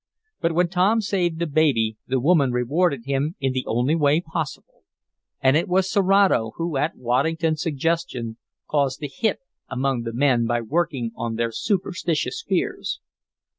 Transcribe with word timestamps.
But 0.39 0.53
when 0.53 0.67
Tom 0.67 0.99
saved 0.99 1.37
the 1.37 1.45
baby 1.45 1.95
the 2.07 2.19
woman 2.19 2.51
rewarded 2.51 3.05
him 3.05 3.35
in 3.39 3.53
the 3.53 3.63
only 3.67 3.93
way 3.93 4.19
possible. 4.19 4.81
And 5.41 5.55
it 5.55 5.67
was 5.67 5.91
Serato, 5.91 6.53
who, 6.55 6.75
at 6.75 6.95
Waddington's 6.95 7.61
suggestion, 7.61 8.37
caused 8.67 8.99
the 9.01 9.07
"hit" 9.15 9.41
among 9.69 10.01
the 10.01 10.11
men 10.13 10.47
by 10.47 10.61
working 10.61 11.11
on 11.15 11.35
their 11.35 11.51
superstitious 11.51 12.41
fears. 12.41 12.99